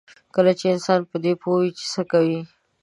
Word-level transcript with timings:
کله 0.35 0.51
چې 0.59 0.65
انسان 0.75 0.99
په 1.09 1.15
دې 1.23 1.33
پوه 1.41 1.57
وي 1.59 1.69
چې 1.77 1.85
څه 1.93 2.01
کوي. 2.11 2.39